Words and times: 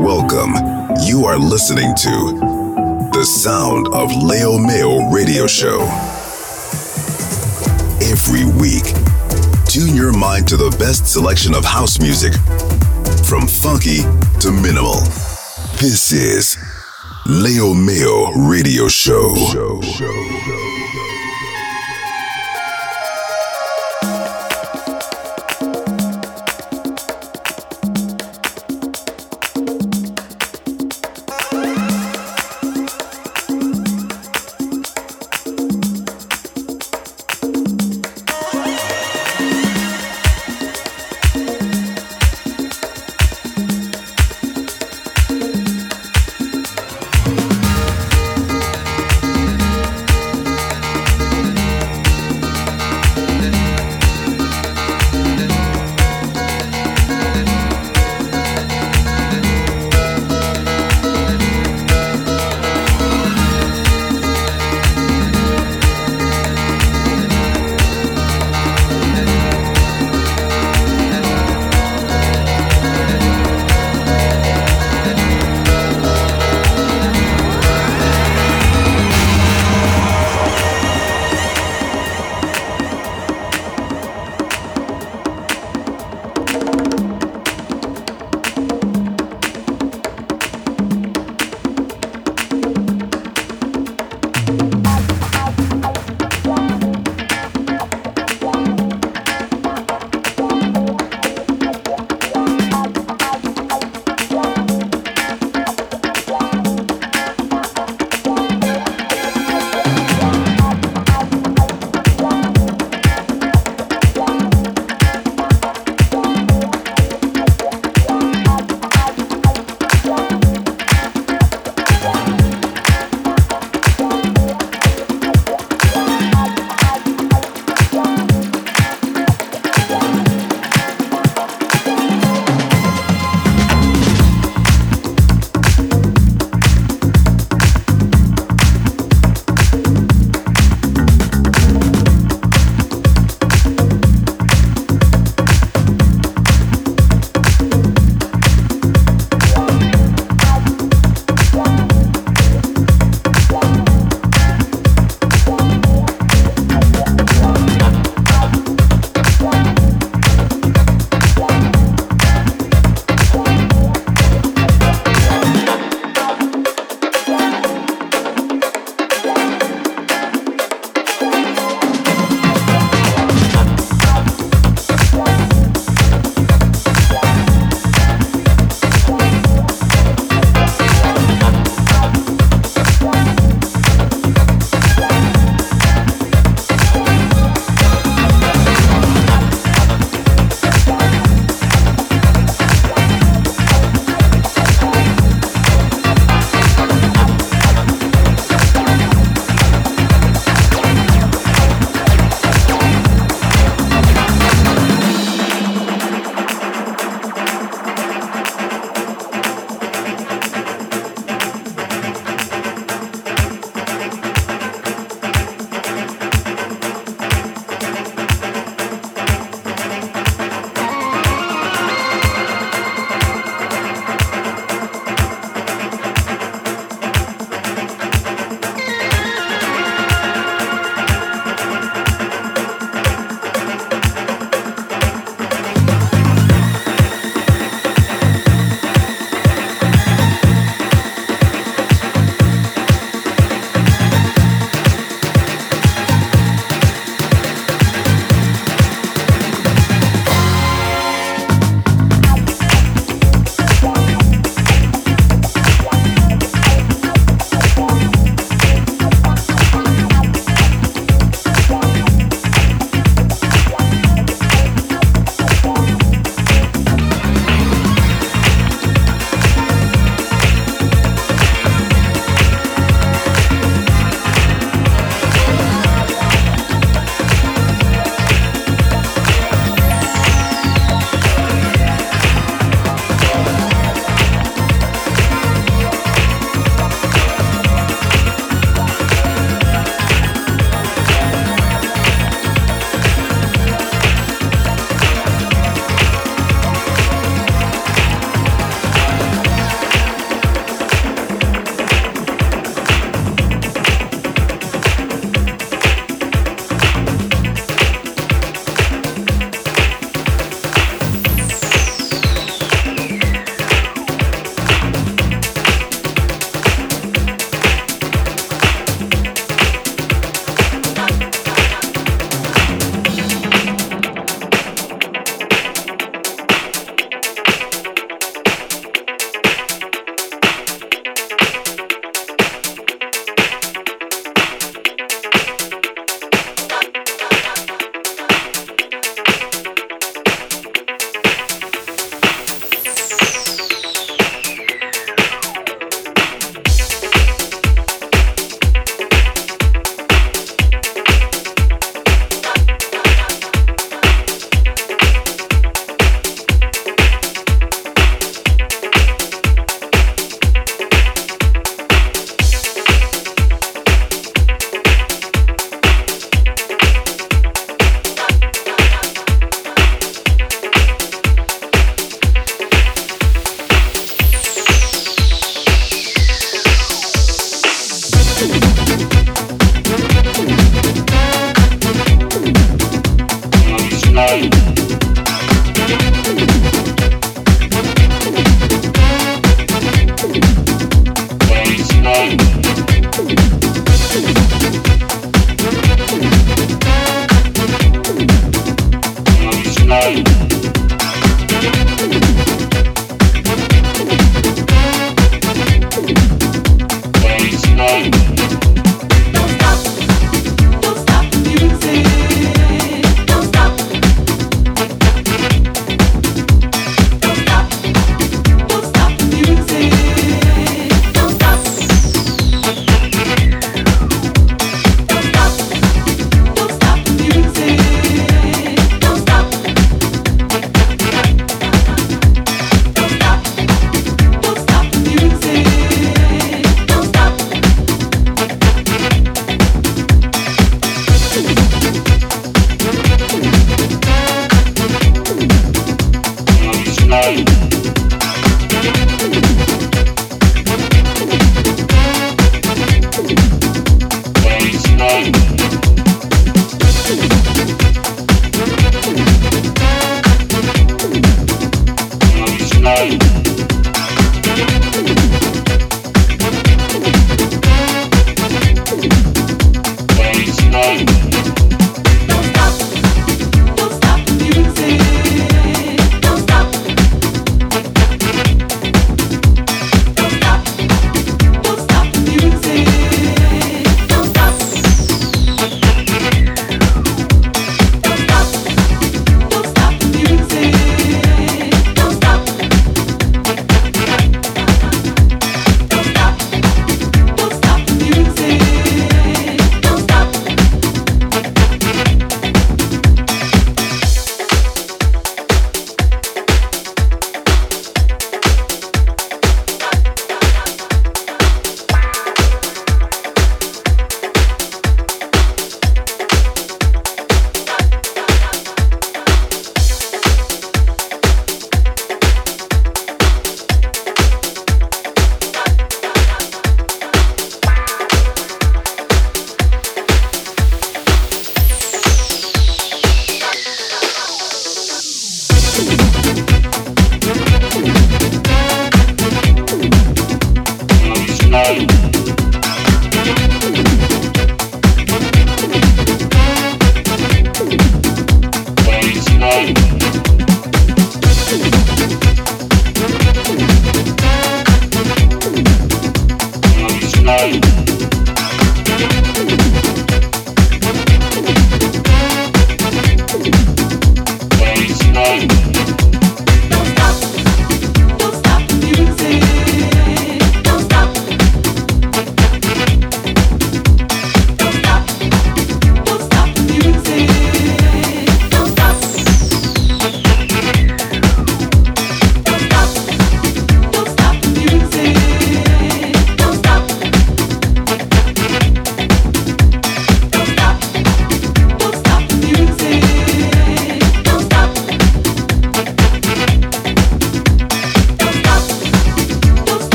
Welcome. 0.00 0.54
You 1.04 1.26
are 1.26 1.36
listening 1.36 1.94
to 1.96 3.10
the 3.12 3.24
sound 3.24 3.88
of 3.92 4.10
Leo 4.22 4.56
Mayo 4.56 5.10
Radio 5.10 5.46
Show. 5.46 5.82
Every 8.00 8.46
week, 8.58 8.84
tune 9.66 9.94
your 9.94 10.16
mind 10.16 10.48
to 10.48 10.56
the 10.56 10.74
best 10.78 11.06
selection 11.06 11.54
of 11.54 11.66
house 11.66 12.00
music, 12.00 12.32
from 13.26 13.46
funky 13.46 13.98
to 14.40 14.50
minimal. 14.50 15.00
This 15.78 16.10
is 16.10 16.56
Leo 17.26 17.74
Mayo 17.74 18.30
Radio 18.48 18.88
Show. 18.88 19.34
show, 19.52 19.82
show, 19.82 20.22
show 20.22 21.19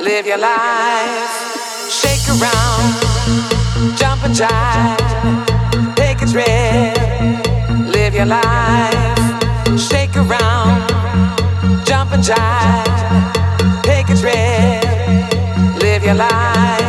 live 0.00 0.26
your 0.26 0.38
life. 0.38 1.90
Shake 1.90 2.26
around, 2.28 2.94
jump 3.98 4.24
and 4.24 4.34
jive, 4.34 5.94
take 5.94 6.22
a 6.22 6.26
trip, 6.26 7.94
live 7.94 8.14
your 8.14 8.26
life. 8.26 9.18
Shake 9.78 10.16
around, 10.16 10.88
jump 11.84 12.12
and 12.12 12.22
jive, 12.22 13.82
take 13.82 14.08
a 14.08 14.16
trip, 14.16 15.82
live 15.82 16.04
your 16.04 16.14
life. 16.14 16.79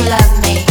you 0.00 0.08
love 0.08 0.42
me. 0.42 0.69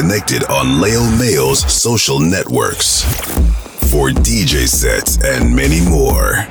Connected 0.00 0.42
on 0.44 0.80
Leo 0.80 1.02
Mayo's 1.18 1.60
social 1.70 2.18
networks 2.18 3.02
for 3.92 4.08
DJ 4.08 4.66
sets 4.66 5.22
and 5.22 5.54
many 5.54 5.78
more. 5.90 6.46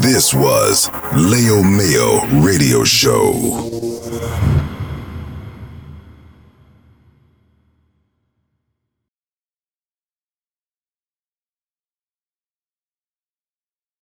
This 0.00 0.32
was 0.32 0.88
Leo 1.14 1.62
Mayo 1.62 2.24
Radio 2.42 2.82
Show. 2.82 4.69